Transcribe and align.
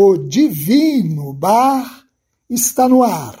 o 0.00 0.16
Divino 0.16 1.32
Bar 1.32 2.04
está 2.48 2.88
no 2.88 3.02
ar. 3.02 3.34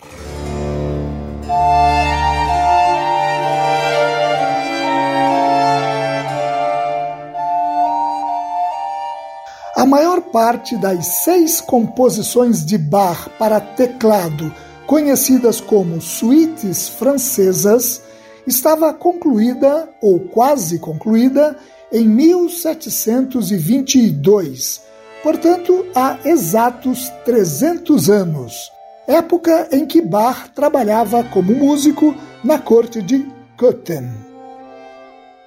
A 9.76 9.86
maior 9.86 10.20
parte 10.32 10.76
das 10.78 11.06
seis 11.22 11.60
composições 11.60 12.66
de 12.66 12.76
Bach 12.76 13.28
para 13.38 13.60
teclado, 13.60 14.52
conhecidas 14.84 15.60
como 15.60 16.00
suítes 16.00 16.88
francesas, 16.88 18.02
estava 18.44 18.92
concluída 18.92 19.88
ou 20.02 20.18
quase 20.18 20.80
concluída 20.80 21.56
em 21.92 22.08
1722 22.08 24.87
portanto, 25.22 25.86
há 25.94 26.18
exatos 26.24 27.10
300 27.24 28.10
anos, 28.10 28.72
época 29.06 29.68
em 29.72 29.86
que 29.86 30.00
Bach 30.00 30.48
trabalhava 30.54 31.24
como 31.24 31.54
músico 31.54 32.14
na 32.44 32.58
corte 32.58 33.02
de 33.02 33.26
Köthen. 33.56 34.10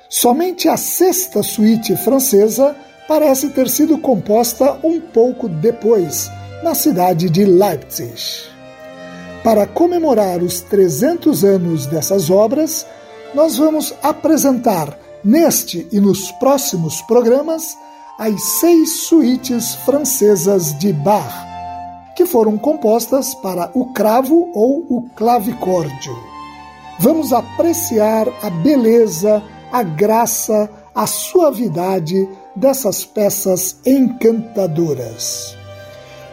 Somente 0.10 0.68
a 0.68 0.76
sexta 0.76 1.42
suíte 1.42 1.96
francesa 1.96 2.76
parece 3.08 3.50
ter 3.50 3.70
sido 3.70 3.98
composta 3.98 4.78
um 4.84 5.00
pouco 5.00 5.48
depois, 5.48 6.30
na 6.64 6.76
cidade 6.76 7.30
de 7.30 7.46
Leipzig. 7.46 8.52
Para 9.44 9.66
comemorar 9.66 10.44
os 10.44 10.62
300 10.62 11.44
anos 11.44 11.86
dessas 11.88 12.30
obras, 12.30 12.86
nós 13.34 13.58
vamos 13.58 13.94
apresentar 14.04 14.98
neste 15.24 15.88
e 15.92 16.00
nos 16.00 16.32
próximos 16.34 17.02
programas 17.02 17.78
as 18.22 18.40
seis 18.44 18.98
suítes 18.98 19.74
francesas 19.84 20.78
de 20.78 20.94
Bach, 20.94 21.34
que 22.16 22.24
foram 22.24 22.56
compostas 22.56 23.34
para 23.34 23.72
o 23.74 23.92
cravo 23.94 24.48
ou 24.54 24.86
o 24.88 25.10
clavicórdio. 25.16 26.16
Vamos 27.00 27.34
apreciar 27.34 28.28
a 28.44 28.52
beleza, 28.52 29.42
a 29.72 29.82
graça, 29.82 30.70
a 30.94 31.08
suavidade 31.08 32.30
dessas 32.56 33.04
peças 33.04 33.78
encantadoras. 33.84 35.58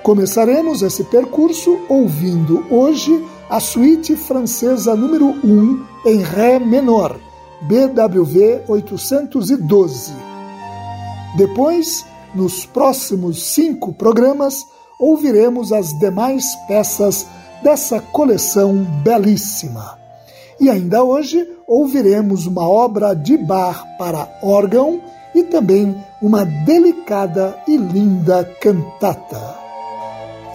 Começaremos 0.03 0.83
esse 0.83 1.05
percurso 1.05 1.79
ouvindo 1.89 2.67
hoje 2.71 3.27
a 3.49 3.61
suíte 3.61 4.15
francesa 4.15 4.95
número 4.95 5.29
1 5.43 5.87
em 6.05 6.19
Ré 6.19 6.59
menor, 6.59 7.19
BWV 7.63 8.65
812 8.69 10.28
depois, 11.39 12.05
nos 12.35 12.67
próximos 12.67 13.41
cinco 13.55 13.93
programas, 13.93 14.67
ouviremos 14.99 15.73
as 15.73 15.97
demais 16.01 16.45
peças 16.67 17.25
dessa 17.63 18.01
coleção 18.01 18.75
belíssima. 19.05 19.97
E 20.61 20.69
ainda 20.69 21.05
hoje 21.05 21.49
ouviremos 21.65 22.45
uma 22.47 22.69
obra 22.69 23.15
de 23.15 23.37
bar 23.37 23.87
para 23.97 24.29
órgão 24.43 25.01
e 25.33 25.45
também 25.45 25.97
uma 26.21 26.45
delicada 26.45 27.57
e 27.69 27.77
linda 27.77 28.43
cantata. 28.61 29.57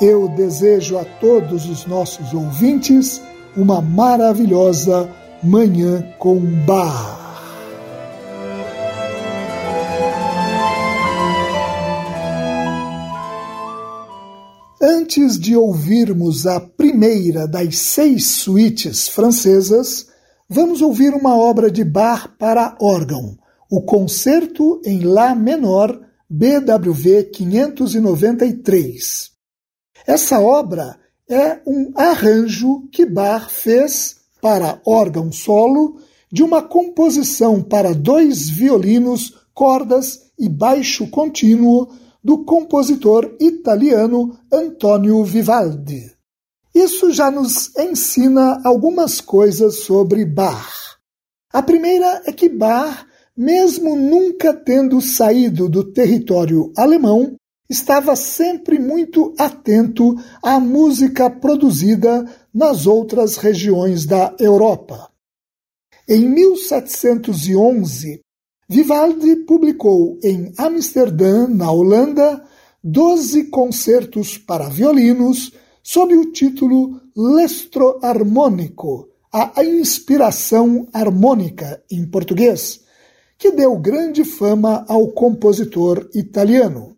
Eu 0.02 0.28
desejo 0.28 0.98
a 0.98 1.06
todos 1.06 1.66
os 1.66 1.86
nossos 1.86 2.34
ouvintes 2.34 3.22
uma 3.56 3.80
maravilhosa 3.80 5.10
Manhã 5.42 6.06
com 6.20 6.42
Bar. 6.66 7.23
Antes 14.86 15.40
de 15.40 15.56
ouvirmos 15.56 16.46
a 16.46 16.60
primeira 16.60 17.48
das 17.48 17.78
seis 17.78 18.28
suítes 18.28 19.08
francesas, 19.08 20.08
vamos 20.50 20.82
ouvir 20.82 21.14
uma 21.14 21.38
obra 21.38 21.72
de 21.72 21.86
Bach 21.86 22.28
para 22.38 22.76
órgão, 22.82 23.38
o 23.72 23.82
Concerto 23.82 24.82
em 24.84 25.06
Lá 25.06 25.34
menor, 25.34 25.98
BWV 26.30 27.30
593. 27.32 29.32
Essa 30.06 30.42
obra 30.42 31.00
é 31.30 31.62
um 31.66 31.94
arranjo 31.96 32.86
que 32.92 33.06
Bach 33.06 33.50
fez 33.50 34.18
para 34.42 34.82
órgão 34.86 35.32
solo 35.32 35.96
de 36.30 36.44
uma 36.44 36.62
composição 36.62 37.64
para 37.64 37.94
dois 37.94 38.50
violinos, 38.50 39.34
cordas 39.54 40.24
e 40.38 40.50
baixo 40.50 41.08
contínuo 41.08 42.04
do 42.24 42.46
compositor 42.46 43.36
italiano 43.40 44.38
Antonio 44.52 45.24
Vivaldi. 45.24 46.12
Isso 46.74 47.12
já 47.12 47.30
nos 47.30 47.76
ensina 47.78 48.62
algumas 48.64 49.22
coisas 49.22 49.80
sobre 49.82 50.26
Bach. 50.26 50.98
A 51.52 51.62
primeira 51.62 52.24
é 52.26 52.32
que 52.32 52.50
Bach, 52.50 53.06
mesmo 53.38 53.96
nunca 53.96 54.54
tendo 54.54 55.00
saído 55.02 55.70
do 55.70 55.84
território 55.84 56.72
alemão, 56.76 57.36
estava 57.70 58.16
sempre 58.16 58.80
muito 58.80 59.36
atento 59.38 60.16
à 60.42 60.60
música 60.60 61.30
produzida 61.30 62.26
nas 62.54 62.88
outras 62.88 63.38
regiões 63.38 64.06
da 64.06 64.36
Europa. 64.40 65.10
Em 66.08 66.28
1711, 66.28 68.23
Vivaldi 68.74 69.36
publicou 69.46 70.18
em 70.24 70.52
Amsterdã, 70.58 71.48
na 71.48 71.72
Holanda, 71.72 72.44
doze 72.84 73.44
concertos 73.44 74.40
para 74.40 74.68
violinos 74.68 75.54
sob 75.84 76.18
o 76.18 76.32
título 76.32 77.00
Lestro 77.16 78.00
Harmônico, 78.02 79.10
a 79.32 79.64
inspiração 79.64 80.88
harmônica 80.92 81.84
em 81.92 82.04
português, 82.04 82.82
que 83.38 83.52
deu 83.52 83.78
grande 83.78 84.24
fama 84.24 84.84
ao 84.90 85.10
compositor 85.10 86.10
italiano. 86.16 86.96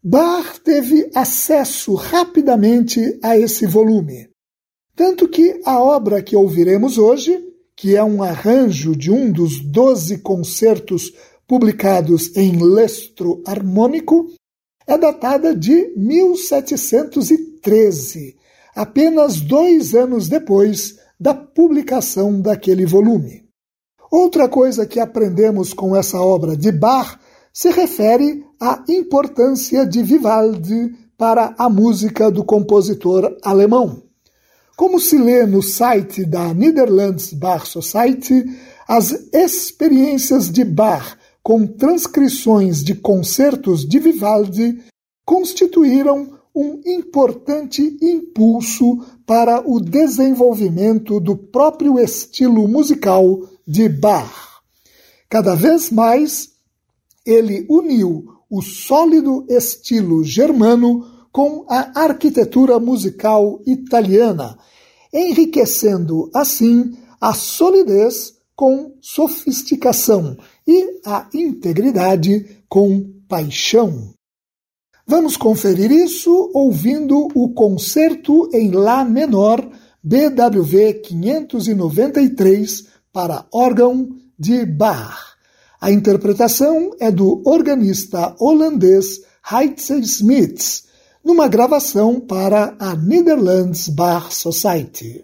Bach 0.00 0.60
teve 0.62 1.10
acesso 1.16 1.94
rapidamente 1.94 3.18
a 3.24 3.36
esse 3.36 3.66
volume, 3.66 4.28
tanto 4.94 5.26
que 5.26 5.60
a 5.64 5.82
obra 5.82 6.22
que 6.22 6.36
ouviremos 6.36 6.96
hoje 6.96 7.47
que 7.78 7.96
é 7.96 8.02
um 8.02 8.22
arranjo 8.24 8.96
de 8.96 9.12
um 9.12 9.30
dos 9.30 9.60
doze 9.60 10.18
concertos 10.18 11.12
publicados 11.46 12.36
em 12.36 12.60
Lestro 12.60 13.40
Harmônico, 13.46 14.26
é 14.84 14.98
datada 14.98 15.54
de 15.54 15.94
1713, 15.96 18.34
apenas 18.74 19.40
dois 19.40 19.94
anos 19.94 20.28
depois 20.28 20.98
da 21.20 21.32
publicação 21.32 22.40
daquele 22.40 22.84
volume. 22.84 23.44
Outra 24.10 24.48
coisa 24.48 24.84
que 24.84 24.98
aprendemos 24.98 25.72
com 25.72 25.94
essa 25.94 26.20
obra 26.20 26.56
de 26.56 26.72
Bach 26.72 27.16
se 27.52 27.70
refere 27.70 28.44
à 28.60 28.82
importância 28.88 29.86
de 29.86 30.02
Vivaldi 30.02 30.96
para 31.16 31.54
a 31.56 31.70
música 31.70 32.28
do 32.28 32.42
compositor 32.42 33.36
alemão. 33.40 34.07
Como 34.78 35.00
se 35.00 35.18
lê 35.18 35.44
no 35.44 35.60
site 35.60 36.24
da 36.24 36.54
Netherlands 36.54 37.32
Bar 37.32 37.66
Society, 37.66 38.44
as 38.86 39.10
experiências 39.32 40.48
de 40.48 40.64
bar 40.64 41.18
com 41.42 41.66
transcrições 41.66 42.84
de 42.84 42.94
concertos 42.94 43.84
de 43.84 43.98
Vivaldi 43.98 44.78
constituíram 45.24 46.38
um 46.54 46.80
importante 46.86 47.98
impulso 48.00 49.04
para 49.26 49.68
o 49.68 49.80
desenvolvimento 49.80 51.18
do 51.18 51.36
próprio 51.36 51.98
estilo 51.98 52.68
musical 52.68 53.48
de 53.66 53.88
Bach. 53.88 54.60
Cada 55.28 55.56
vez 55.56 55.90
mais, 55.90 56.50
ele 57.26 57.66
uniu 57.68 58.28
o 58.48 58.62
sólido 58.62 59.44
estilo 59.48 60.22
germano 60.22 61.17
com 61.32 61.64
a 61.68 62.02
arquitetura 62.02 62.78
musical 62.78 63.60
italiana, 63.66 64.58
enriquecendo 65.12 66.30
assim 66.34 66.96
a 67.20 67.32
solidez 67.32 68.34
com 68.54 68.94
sofisticação 69.00 70.36
e 70.66 71.00
a 71.04 71.28
integridade 71.32 72.62
com 72.68 73.08
paixão. 73.28 74.12
Vamos 75.06 75.36
conferir 75.36 75.90
isso 75.90 76.50
ouvindo 76.52 77.28
o 77.34 77.54
concerto 77.54 78.50
em 78.52 78.70
Lá 78.70 79.04
menor 79.04 79.66
BWV 80.02 80.94
593 80.94 82.86
para 83.12 83.46
órgão 83.52 84.08
de 84.38 84.66
Bach. 84.66 85.36
A 85.80 85.90
interpretação 85.90 86.94
é 87.00 87.10
do 87.10 87.42
organista 87.46 88.34
holandês 88.38 89.22
Heitzer 89.50 90.00
Smits, 90.00 90.87
numa 91.28 91.46
gravação 91.46 92.18
para 92.18 92.74
a 92.80 92.96
Netherlands 92.96 93.86
Bar 93.90 94.32
Society. 94.32 95.22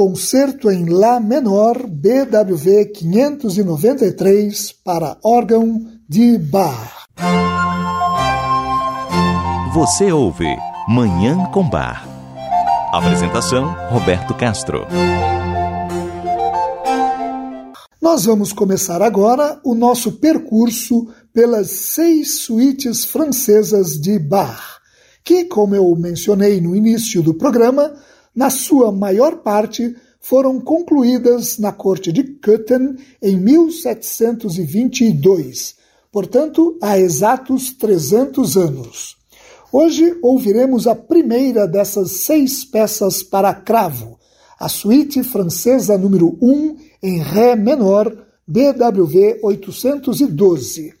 Concerto 0.00 0.70
em 0.70 0.88
Lá 0.88 1.20
menor 1.20 1.86
BWV 1.86 2.86
593 2.86 4.72
para 4.82 5.18
órgão 5.22 5.86
de 6.08 6.38
Bar. 6.38 7.04
Você 9.74 10.10
ouve 10.10 10.56
Manhã 10.88 11.44
com 11.52 11.68
Bar. 11.68 12.08
Apresentação 12.90 13.76
Roberto 13.90 14.32
Castro. 14.32 14.86
Nós 18.00 18.24
vamos 18.24 18.54
começar 18.54 19.02
agora 19.02 19.60
o 19.62 19.74
nosso 19.74 20.12
percurso 20.12 21.08
pelas 21.30 21.70
seis 21.72 22.38
suítes 22.38 23.04
francesas 23.04 24.00
de 24.00 24.18
Bach, 24.18 24.80
que, 25.22 25.44
como 25.44 25.74
eu 25.74 25.94
mencionei 25.94 26.58
no 26.58 26.74
início 26.74 27.22
do 27.22 27.34
programa, 27.34 27.92
na 28.34 28.50
sua 28.50 28.92
maior 28.92 29.38
parte, 29.38 29.96
foram 30.20 30.60
concluídas 30.60 31.58
na 31.58 31.72
corte 31.72 32.12
de 32.12 32.22
Köthen 32.22 32.96
em 33.22 33.36
1722, 33.36 35.74
portanto, 36.12 36.78
há 36.80 36.96
exatos 36.98 37.72
300 37.72 38.56
anos. 38.56 39.16
Hoje 39.72 40.16
ouviremos 40.20 40.86
a 40.86 40.94
primeira 40.94 41.66
dessas 41.66 42.22
seis 42.22 42.64
peças 42.64 43.22
para 43.22 43.54
cravo, 43.54 44.18
a 44.58 44.68
suíte 44.68 45.22
francesa 45.22 45.96
número 45.96 46.36
1 46.42 46.76
em 47.02 47.18
Ré 47.20 47.56
menor, 47.56 48.26
BWV 48.46 49.40
812. 49.42 50.92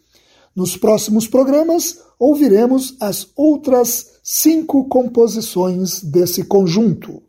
Nos 0.54 0.76
próximos 0.76 1.26
programas, 1.26 1.98
ouviremos 2.18 2.96
as 3.00 3.28
outras 3.36 4.19
cinco 4.32 4.84
composições 4.84 6.04
desse 6.04 6.44
conjunto. 6.44 7.20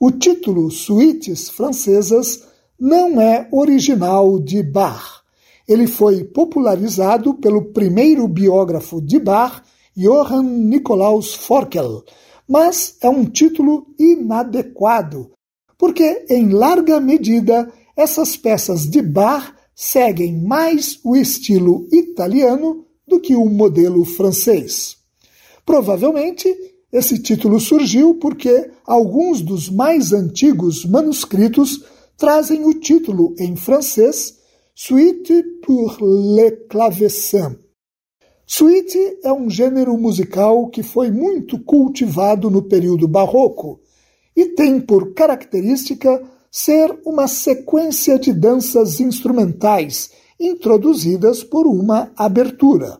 O 0.00 0.10
título 0.10 0.70
Suítes 0.70 1.50
Francesas 1.50 2.42
não 2.80 3.20
é 3.20 3.46
original 3.52 4.38
de 4.38 4.62
Bach. 4.62 5.20
Ele 5.68 5.86
foi 5.86 6.24
popularizado 6.24 7.34
pelo 7.34 7.66
primeiro 7.66 8.26
biógrafo 8.26 8.98
de 8.98 9.18
Bach, 9.18 9.62
Johann 9.94 10.44
Nikolaus 10.44 11.34
Forkel, 11.34 12.02
mas 12.48 12.96
é 13.02 13.10
um 13.10 13.26
título 13.26 13.86
inadequado, 13.98 15.32
porque, 15.76 16.24
em 16.30 16.48
larga 16.48 16.98
medida, 16.98 17.70
essas 17.94 18.38
peças 18.38 18.86
de 18.86 19.02
Bach 19.02 19.52
seguem 19.74 20.40
mais 20.40 20.98
o 21.04 21.14
estilo 21.14 21.86
italiano 21.92 22.86
do 23.06 23.20
que 23.20 23.36
o 23.36 23.44
modelo 23.44 24.02
francês. 24.06 24.96
Provavelmente, 25.66 26.48
esse 26.92 27.18
título 27.18 27.58
surgiu 27.58 28.14
porque 28.14 28.70
alguns 28.86 29.42
dos 29.42 29.68
mais 29.68 30.12
antigos 30.12 30.84
manuscritos 30.84 31.84
trazem 32.16 32.64
o 32.64 32.72
título 32.72 33.34
em 33.38 33.56
francês 33.56 34.38
Suite 34.72 35.42
pour 35.64 35.98
le 36.00 36.50
clavecin. 36.68 37.56
Suite 38.46 39.18
é 39.24 39.32
um 39.32 39.50
gênero 39.50 39.98
musical 39.98 40.68
que 40.68 40.82
foi 40.82 41.10
muito 41.10 41.58
cultivado 41.58 42.48
no 42.48 42.62
período 42.62 43.08
barroco 43.08 43.80
e 44.36 44.50
tem 44.50 44.80
por 44.80 45.14
característica 45.14 46.22
ser 46.50 46.96
uma 47.04 47.26
sequência 47.26 48.18
de 48.18 48.32
danças 48.32 49.00
instrumentais 49.00 50.10
introduzidas 50.38 51.42
por 51.42 51.66
uma 51.66 52.12
abertura. 52.16 52.98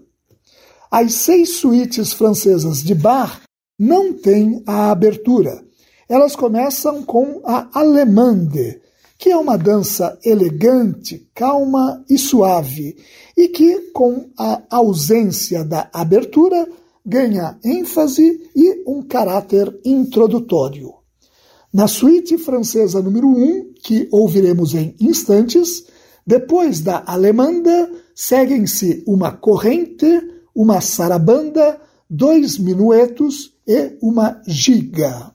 As 0.98 1.12
seis 1.12 1.56
suítes 1.56 2.14
francesas 2.14 2.82
de 2.82 2.94
Bach 2.94 3.42
não 3.78 4.14
têm 4.14 4.62
a 4.66 4.90
abertura. 4.90 5.62
Elas 6.08 6.34
começam 6.34 7.02
com 7.02 7.42
a 7.44 7.68
Allemande, 7.78 8.80
que 9.18 9.28
é 9.28 9.36
uma 9.36 9.58
dança 9.58 10.18
elegante, 10.24 11.28
calma 11.34 12.02
e 12.08 12.16
suave, 12.16 12.96
e 13.36 13.48
que, 13.48 13.90
com 13.92 14.30
a 14.38 14.62
ausência 14.70 15.62
da 15.62 15.90
abertura, 15.92 16.66
ganha 17.04 17.58
ênfase 17.62 18.48
e 18.56 18.82
um 18.86 19.02
caráter 19.02 19.78
introdutório. 19.84 20.94
Na 21.74 21.88
suíte 21.88 22.38
francesa 22.38 23.02
número 23.02 23.28
1, 23.28 23.74
que 23.82 24.08
ouviremos 24.10 24.74
em 24.74 24.96
instantes, 24.98 25.84
depois 26.26 26.80
da 26.80 27.02
alemanda, 27.06 27.92
seguem-se 28.14 29.04
uma 29.06 29.30
corrente, 29.30 30.35
uma 30.56 30.80
sarabanda, 30.80 31.78
dois 32.08 32.58
minuetos 32.58 33.52
e 33.66 33.96
uma 34.00 34.40
giga. 34.46 35.30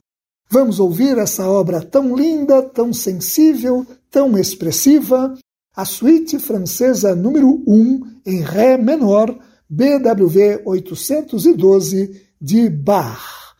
Vamos 0.49 0.79
ouvir 0.79 1.17
essa 1.17 1.47
obra 1.47 1.81
tão 1.81 2.15
linda, 2.15 2.61
tão 2.61 2.91
sensível, 2.91 3.85
tão 4.09 4.37
expressiva, 4.37 5.33
a 5.73 5.85
suíte 5.85 6.39
francesa 6.39 7.15
número 7.15 7.63
1 7.65 8.01
em 8.25 8.41
Ré 8.41 8.77
menor, 8.77 9.37
BWV 9.69 10.63
812 10.65 12.21
de 12.41 12.69
Bach. 12.69 13.55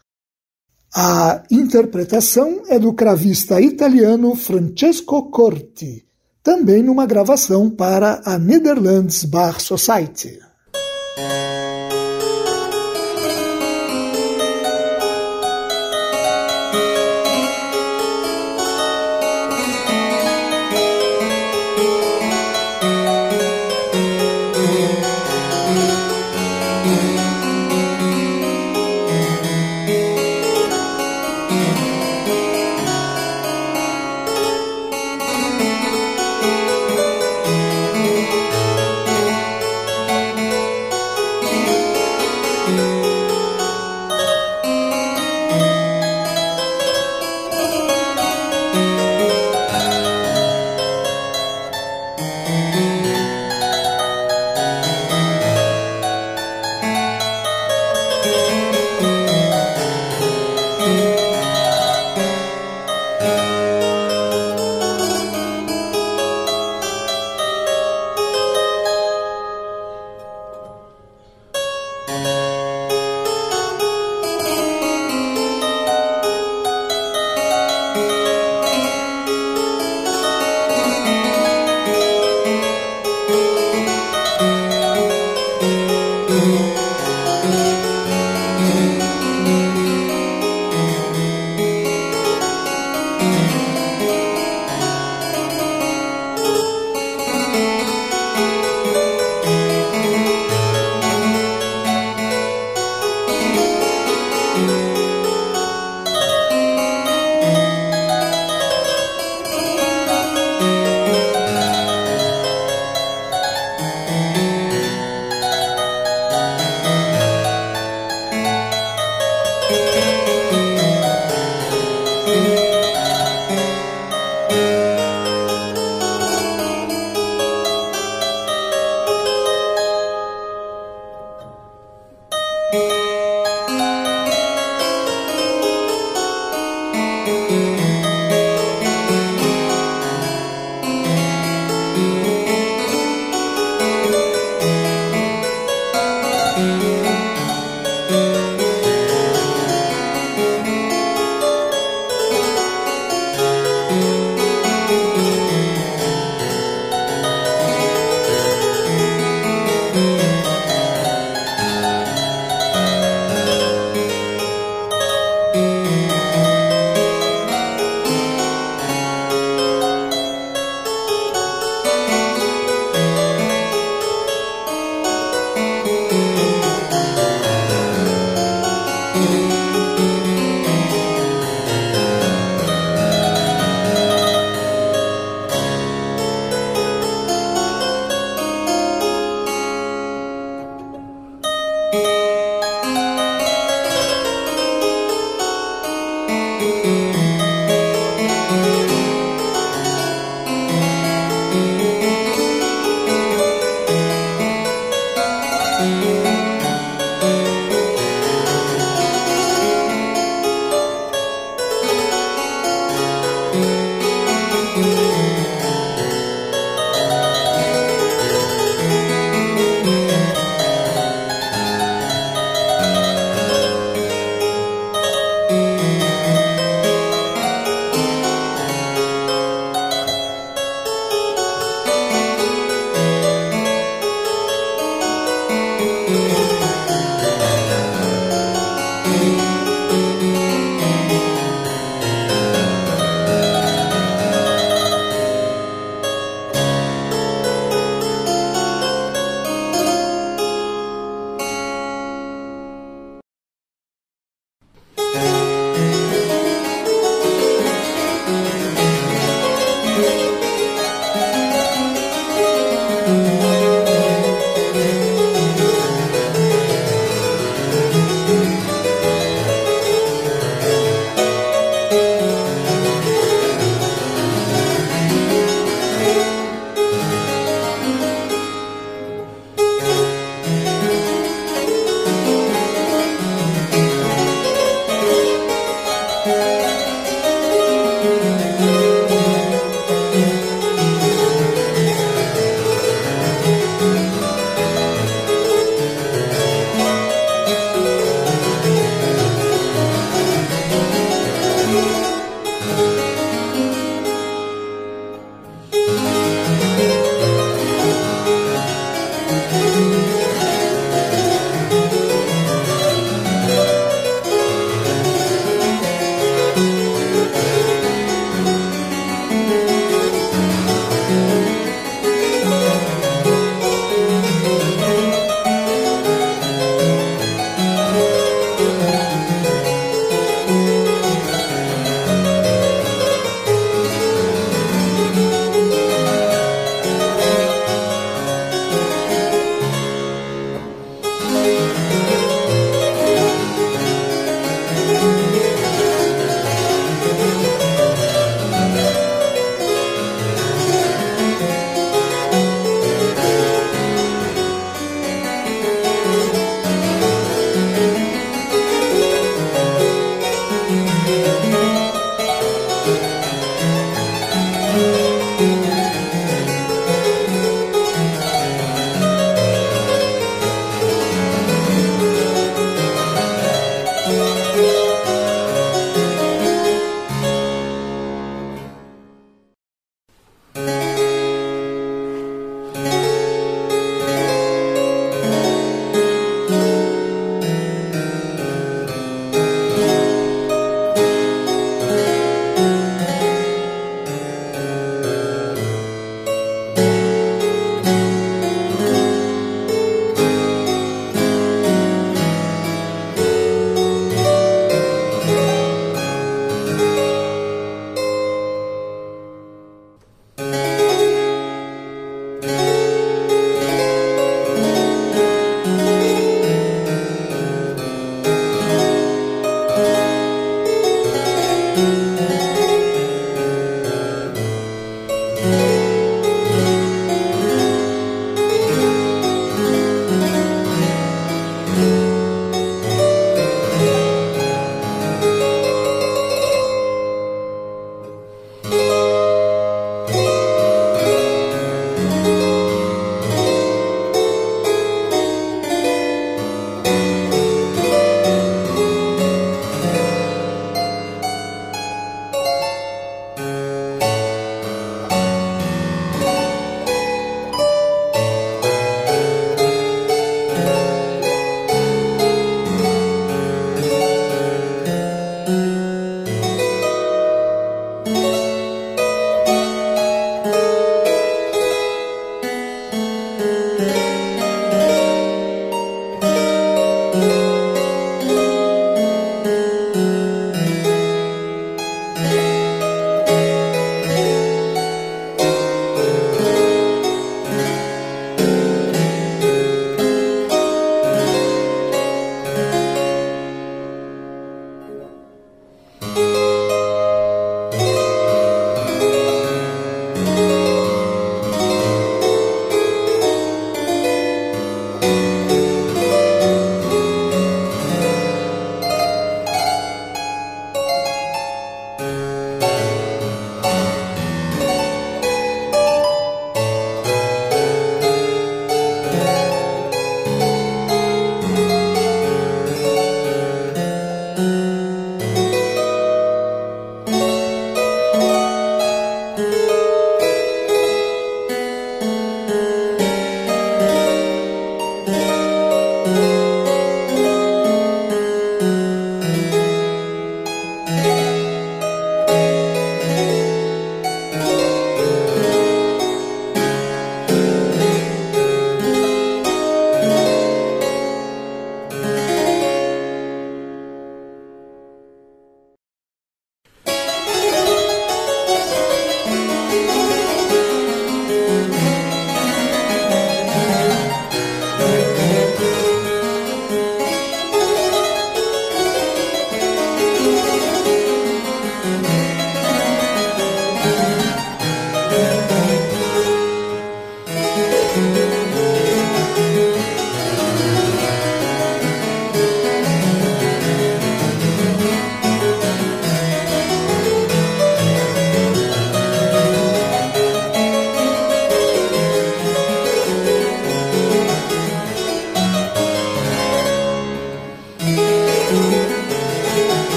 A 0.93 1.43
interpretação 1.50 2.63
é 2.67 2.78
do 2.78 2.91
cravista 2.91 3.62
italiano 3.62 4.36
Francesco 4.36 5.30
Corti, 5.30 6.06
também 6.43 6.84
numa 6.84 7.06
gravação 7.06 7.69
para 7.69 8.21
a 8.26 8.38
Netherlands 8.38 9.24
Bar 9.24 9.62
Society. 9.62 10.38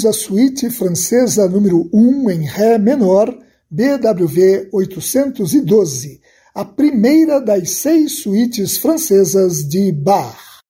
Ouvimos 0.00 0.06
a 0.06 0.12
suíte 0.12 0.70
francesa 0.70 1.46
número 1.46 1.90
1 1.92 2.30
em 2.30 2.44
Ré 2.44 2.78
menor, 2.78 3.36
BWV 3.70 4.70
812, 4.72 6.20
a 6.54 6.64
primeira 6.64 7.38
das 7.38 7.72
seis 7.72 8.22
suítes 8.22 8.78
francesas 8.78 9.68
de 9.68 9.92
Bach. 9.92 10.62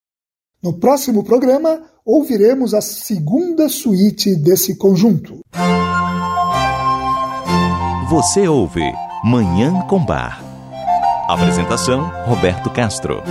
No 0.61 0.81
próximo 0.81 1.23
programa, 1.23 1.81
ouviremos 2.05 2.75
a 2.75 2.81
segunda 2.81 3.69
suíte 3.69 4.35
desse 4.35 4.77
conjunto. 4.77 5.39
Você 8.09 8.49
ouve 8.49 8.83
Manhã 9.25 9.87
com 9.89 10.05
Bar. 10.05 10.43
Apresentação: 11.29 12.11
Roberto 12.27 12.69
Castro. 12.71 13.23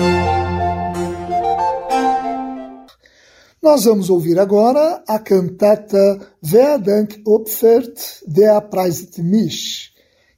Nós 3.62 3.84
vamos 3.84 4.10
ouvir 4.10 4.40
agora 4.40 5.04
a 5.06 5.20
cantata 5.20 5.98
Wer 6.42 6.80
Dank 6.80 7.22
opfert, 7.26 7.94
der 8.26 8.62
preist 8.62 9.22
mich. 9.22 9.92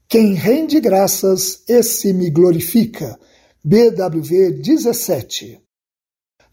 Quem 0.09 0.33
rende 0.33 0.79
graças, 0.79 1.61
esse 1.69 2.13
me 2.13 2.31
glorifica. 2.31 3.19
BWV 3.63 4.53
17. 4.63 5.61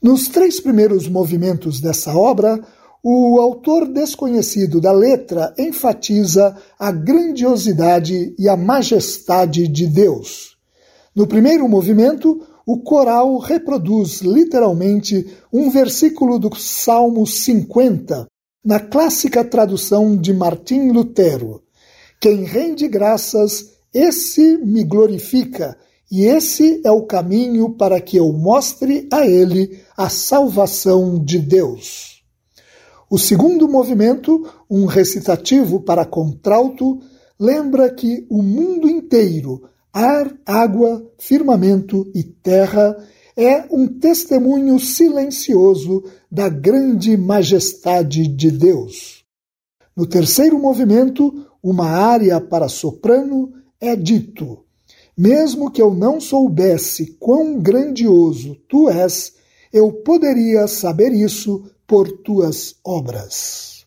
Nos 0.03 0.29
três 0.29 0.61
primeiros 0.61 1.09
movimentos 1.09 1.81
dessa 1.81 2.15
obra, 2.15 2.61
o 3.03 3.41
autor 3.41 3.89
desconhecido 3.89 4.79
da 4.79 4.93
letra 4.93 5.55
enfatiza 5.59 6.55
a 6.79 6.93
grandiosidade 6.93 8.35
e 8.39 8.47
a 8.47 8.59
majestade 8.59 9.67
de 9.67 9.87
Deus. 9.87 10.59
No 11.17 11.27
primeiro 11.27 11.67
movimento, 11.67 12.47
o 12.69 12.77
coral 12.77 13.39
reproduz 13.39 14.21
literalmente 14.21 15.27
um 15.51 15.71
versículo 15.71 16.39
do 16.39 16.55
Salmo 16.55 17.27
50, 17.27 18.27
na 18.63 18.79
clássica 18.79 19.43
tradução 19.43 20.15
de 20.15 20.35
Martim 20.35 20.91
Lutero. 20.91 21.63
Quem 22.21 22.45
rende 22.45 22.87
graças, 22.87 23.71
esse 23.95 24.59
me 24.59 24.85
glorifica, 24.85 25.79
e 26.13 26.27
esse 26.27 26.83
é 26.85 26.91
o 26.91 27.07
caminho 27.07 27.71
para 27.71 28.03
que 28.03 28.19
eu 28.19 28.31
mostre 28.35 29.09
a 29.11 29.27
ele 29.27 29.81
a 29.97 30.11
salvação 30.11 31.19
de 31.25 31.39
Deus. 31.39 32.23
O 33.09 33.19
segundo 33.19 33.67
movimento, 33.67 34.47
um 34.69 34.85
recitativo 34.85 35.81
para 35.81 36.05
contralto, 36.05 37.01
lembra 37.41 37.89
que 37.89 38.27
o 38.29 38.43
mundo 38.43 38.91
inteiro 38.91 39.63
ar, 39.99 40.33
água, 40.47 41.11
firmamento 41.19 42.09
e 42.15 42.23
terra, 42.23 42.97
é 43.37 43.67
um 43.71 43.87
testemunho 43.87 44.79
silencioso 44.79 46.05
da 46.31 46.49
grande 46.49 47.17
majestade 47.17 48.29
de 48.29 48.51
Deus. 48.51 49.25
No 49.97 50.07
terceiro 50.07 50.57
movimento, 50.59 51.47
uma 51.61 51.89
área 51.89 52.41
para 52.41 52.69
soprano, 52.69 53.53
é 53.81 53.97
dito: 53.97 54.65
Mesmo 55.17 55.71
que 55.71 55.83
eu 55.83 55.93
não 55.93 56.21
soubesse 56.21 57.17
quão 57.19 57.59
grandioso 57.59 58.57
tu 58.69 58.89
és, 58.89 59.33
eu 59.73 59.93
poderia 59.93 60.69
saber 60.69 61.13
isso 61.13 61.69
por 61.87 62.09
tuas 62.23 62.77
obras. 62.85 63.85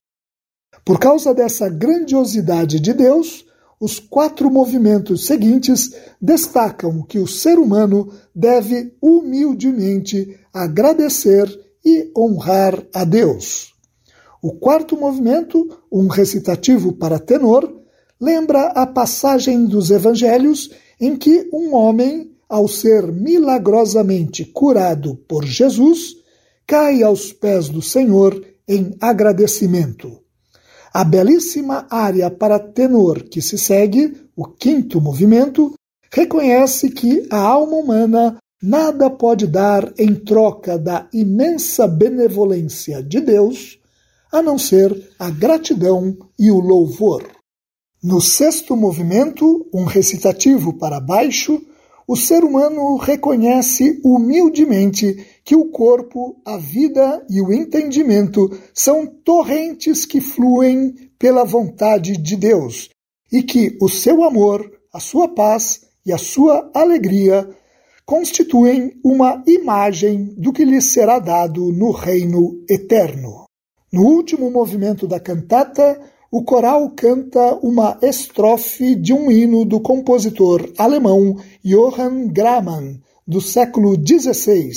Por 0.83 0.99
causa 0.99 1.33
dessa 1.33 1.69
grandiosidade 1.69 2.79
de 2.79 2.93
Deus, 2.93 3.45
os 3.81 3.99
quatro 3.99 4.51
movimentos 4.51 5.25
seguintes 5.25 5.95
destacam 6.21 7.01
que 7.01 7.17
o 7.17 7.25
ser 7.25 7.57
humano 7.57 8.13
deve 8.33 8.93
humildemente 9.01 10.39
agradecer 10.53 11.49
e 11.83 12.11
honrar 12.15 12.85
a 12.93 13.03
Deus. 13.03 13.73
O 14.39 14.53
quarto 14.53 14.95
movimento, 14.95 15.67
um 15.91 16.05
recitativo 16.05 16.93
para 16.93 17.17
tenor, 17.17 17.81
lembra 18.19 18.67
a 18.67 18.85
passagem 18.85 19.65
dos 19.65 19.89
evangelhos 19.89 20.69
em 20.99 21.17
que 21.17 21.49
um 21.51 21.73
homem, 21.73 22.31
ao 22.47 22.67
ser 22.67 23.11
milagrosamente 23.11 24.45
curado 24.45 25.15
por 25.27 25.43
Jesus, 25.43 26.17
cai 26.67 27.01
aos 27.01 27.33
pés 27.33 27.67
do 27.67 27.81
Senhor 27.81 28.45
em 28.67 28.95
agradecimento. 29.01 30.20
A 30.93 31.05
belíssima 31.05 31.87
área 31.89 32.29
para 32.29 32.59
tenor 32.59 33.23
que 33.23 33.41
se 33.41 33.57
segue, 33.57 34.13
o 34.35 34.45
quinto 34.45 34.99
movimento, 34.99 35.73
reconhece 36.11 36.89
que 36.89 37.25
a 37.31 37.39
alma 37.39 37.77
humana 37.77 38.37
nada 38.61 39.09
pode 39.09 39.47
dar 39.47 39.93
em 39.97 40.13
troca 40.13 40.77
da 40.77 41.07
imensa 41.13 41.87
benevolência 41.87 43.01
de 43.01 43.21
Deus, 43.21 43.79
a 44.31 44.41
não 44.41 44.57
ser 44.57 45.09
a 45.17 45.29
gratidão 45.29 46.17
e 46.37 46.51
o 46.51 46.59
louvor. 46.59 47.23
No 48.03 48.19
sexto 48.19 48.75
movimento, 48.75 49.65
um 49.73 49.85
recitativo 49.85 50.73
para 50.73 50.99
baixo, 50.99 51.61
o 52.05 52.17
ser 52.17 52.43
humano 52.43 52.97
reconhece 52.97 54.01
humildemente 54.03 55.25
que 55.51 55.55
o 55.57 55.65
corpo, 55.65 56.41
a 56.45 56.55
vida 56.55 57.25
e 57.29 57.41
o 57.41 57.51
entendimento 57.51 58.57
são 58.73 59.05
torrentes 59.05 60.05
que 60.05 60.21
fluem 60.21 60.93
pela 61.19 61.43
vontade 61.43 62.15
de 62.15 62.37
Deus 62.37 62.87
e 63.29 63.43
que 63.43 63.77
o 63.81 63.89
seu 63.89 64.23
amor, 64.23 64.71
a 64.93 64.99
sua 65.01 65.27
paz 65.27 65.81
e 66.05 66.13
a 66.13 66.17
sua 66.17 66.71
alegria 66.73 67.49
constituem 68.05 68.93
uma 69.03 69.43
imagem 69.45 70.33
do 70.37 70.53
que 70.53 70.63
lhe 70.63 70.81
será 70.81 71.19
dado 71.19 71.69
no 71.73 71.91
reino 71.91 72.63
eterno. 72.69 73.43
No 73.91 74.03
último 74.03 74.49
movimento 74.49 75.05
da 75.05 75.19
cantata, 75.19 75.99
o 76.31 76.45
coral 76.45 76.91
canta 76.91 77.55
uma 77.55 77.99
estrofe 78.01 78.95
de 78.95 79.11
um 79.11 79.29
hino 79.29 79.65
do 79.65 79.81
compositor 79.81 80.71
alemão 80.77 81.35
Johann 81.61 82.29
Gramann, 82.29 83.01
do 83.27 83.41
século 83.41 83.95
XVI, 83.95 84.71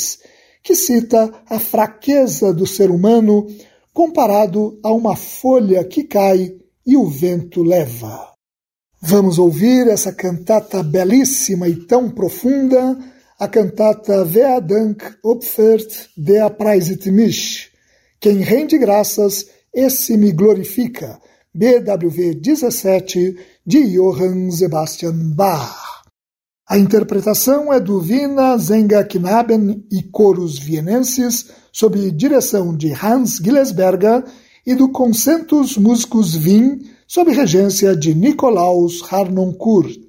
que 0.64 0.74
cita 0.74 1.30
a 1.46 1.60
fraqueza 1.60 2.52
do 2.52 2.66
ser 2.66 2.90
humano 2.90 3.46
comparado 3.92 4.80
a 4.82 4.90
uma 4.90 5.14
folha 5.14 5.84
que 5.84 6.04
cai 6.04 6.56
e 6.86 6.96
o 6.96 7.06
vento 7.06 7.62
leva. 7.62 8.32
Vamos 9.00 9.38
ouvir 9.38 9.86
essa 9.88 10.12
cantata 10.12 10.82
belíssima 10.82 11.68
e 11.68 11.76
tão 11.76 12.10
profunda, 12.10 12.98
a 13.38 13.46
cantata 13.46 14.24
Wer 14.24 14.62
Dank 14.62 15.04
opfert, 15.22 16.08
der 16.16 16.48
preiset 16.50 17.10
mich. 17.10 17.70
Quem 18.18 18.38
rende 18.38 18.78
graças, 18.78 19.46
esse 19.72 20.16
me 20.16 20.32
glorifica. 20.32 21.20
BWV 21.52 22.34
17, 22.40 23.36
de 23.66 23.94
Johann 23.94 24.50
Sebastian 24.50 25.34
Bach. 25.36 25.93
A 26.66 26.78
interpretação 26.78 27.70
é 27.70 27.78
do 27.78 27.98
Wiener 27.98 28.56
Knaben 29.06 29.84
e 29.92 30.02
coros 30.02 30.58
vienenses, 30.58 31.50
sob 31.70 32.10
direção 32.10 32.74
de 32.74 32.90
Hans 32.90 33.36
Gillesberger, 33.36 34.24
e 34.66 34.74
do 34.74 34.88
Concentus 34.90 35.76
Musicus 35.76 36.34
Wien, 36.34 36.80
sob 37.06 37.30
regência 37.32 37.94
de 37.94 38.14
Nikolaus 38.14 39.02
Harnoncourt. 39.12 40.08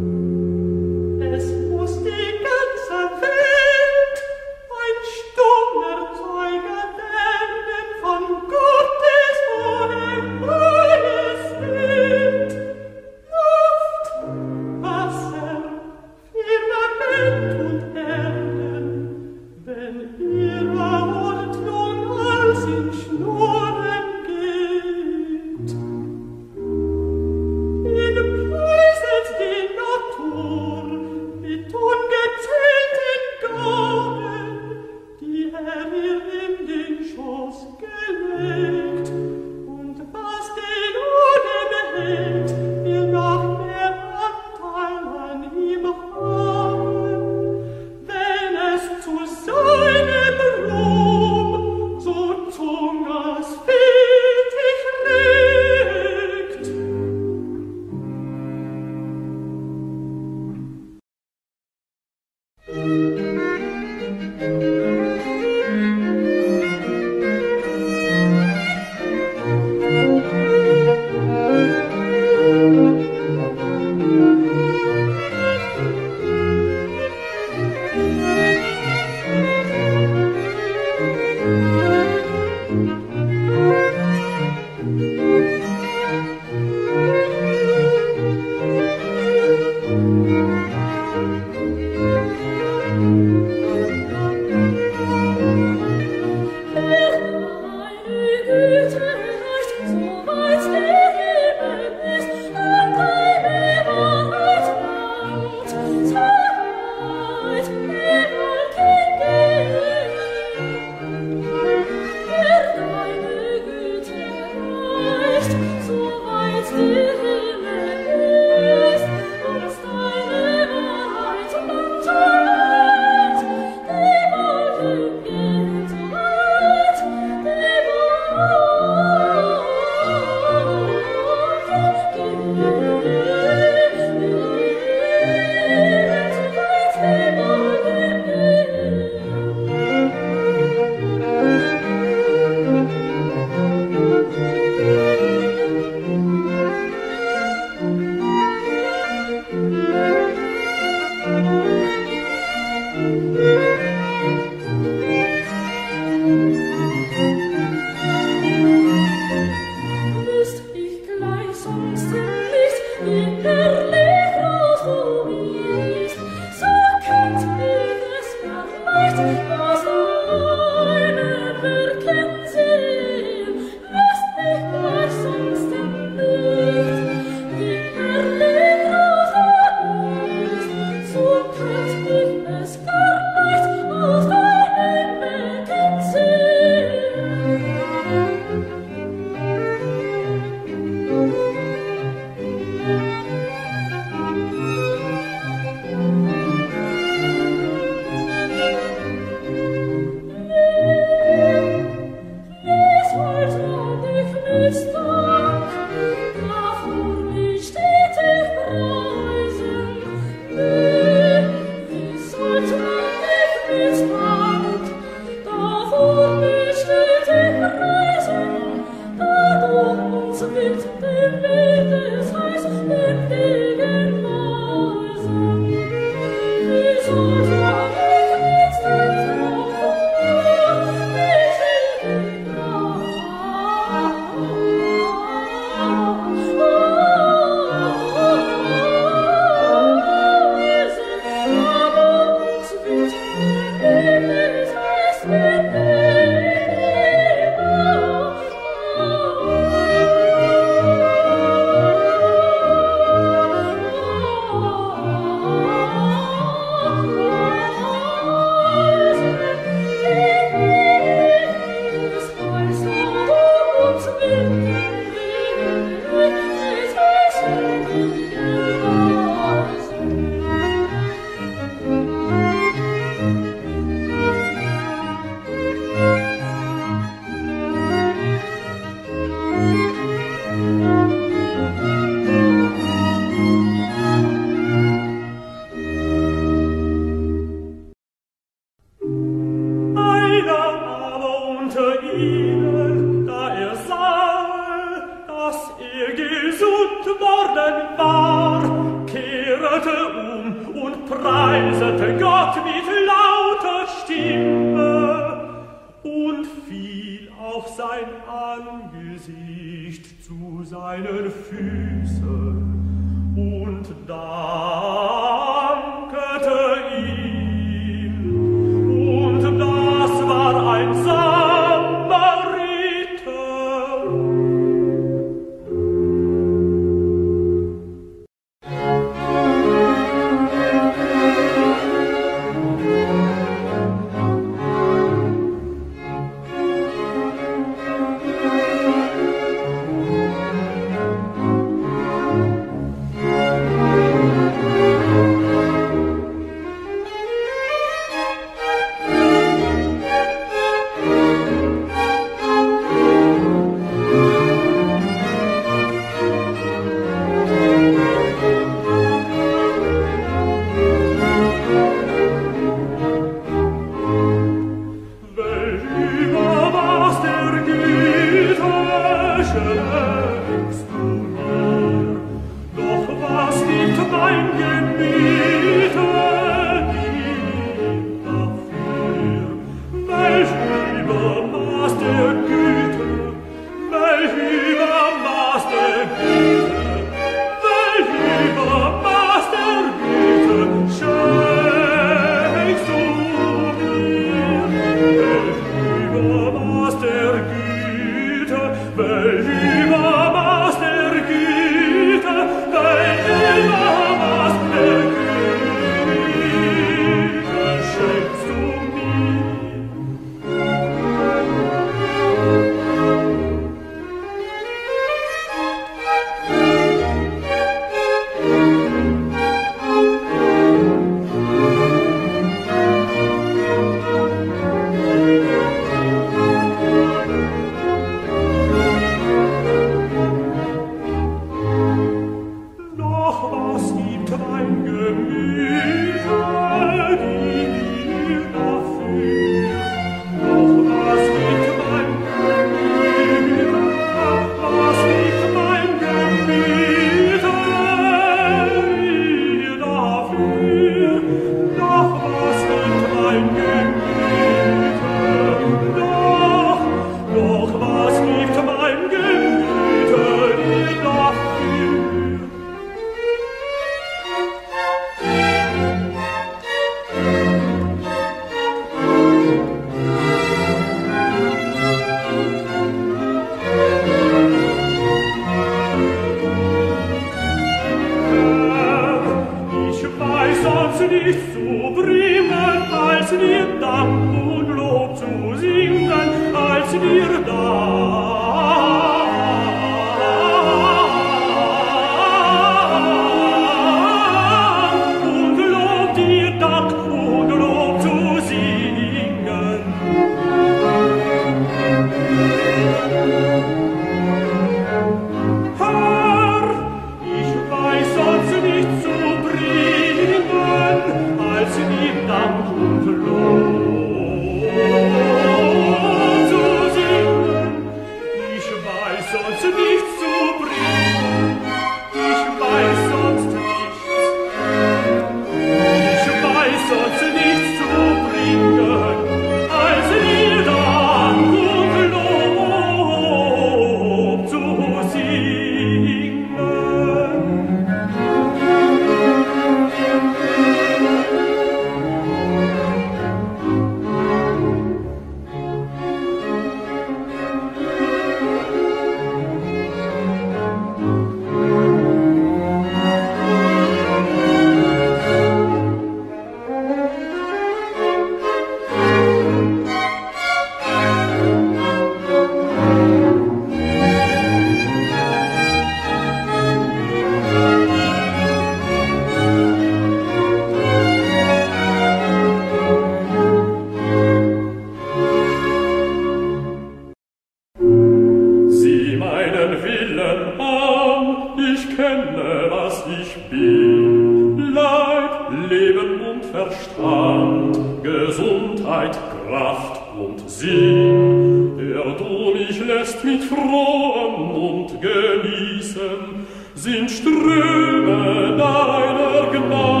fließen 595.61 596.47
sind 596.75 597.11
Ströme 597.11 598.57
deiner 598.57 599.51
Gnade. 599.51 600.00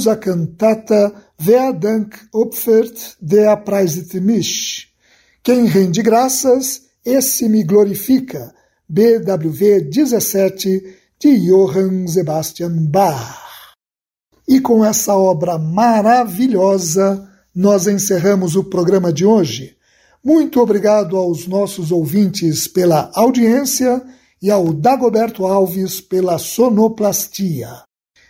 Ouvimos 0.00 0.08
a 0.08 0.16
cantata 0.16 1.12
Wer 1.44 1.72
Dank 1.72 2.16
opfert, 2.32 3.16
der 3.20 3.56
preiset 3.64 4.20
mich. 4.20 4.88
Quem 5.42 5.66
rende 5.66 6.02
graças, 6.02 6.82
esse 7.04 7.48
me 7.48 7.64
glorifica. 7.64 8.54
BWV 8.88 9.82
17 9.82 10.96
de 11.18 11.38
Johann 11.46 12.06
Sebastian 12.06 12.86
Bach. 12.88 13.64
E 14.48 14.60
com 14.60 14.84
essa 14.84 15.14
obra 15.14 15.58
maravilhosa, 15.58 17.28
nós 17.54 17.86
encerramos 17.86 18.56
o 18.56 18.64
programa 18.64 19.12
de 19.12 19.24
hoje. 19.24 19.76
Muito 20.24 20.60
obrigado 20.60 21.16
aos 21.16 21.46
nossos 21.46 21.92
ouvintes 21.92 22.66
pela 22.66 23.10
audiência 23.14 24.02
e 24.42 24.50
ao 24.50 24.72
Dagoberto 24.72 25.46
Alves 25.46 26.00
pela 26.00 26.36
sonoplastia. 26.38 27.89